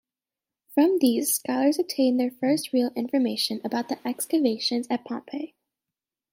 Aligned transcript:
From 0.73 0.97
these, 0.97 1.31
scholars 1.31 1.77
obtained 1.77 2.19
their 2.19 2.31
first 2.31 2.73
real 2.73 2.89
information 2.95 3.61
about 3.63 3.87
the 3.87 3.99
excavations 4.03 4.87
at 4.89 5.05
Pompeii. 5.05 5.53